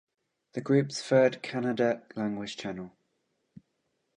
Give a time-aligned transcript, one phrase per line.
[0.53, 2.91] The group's third Kannada-language channel.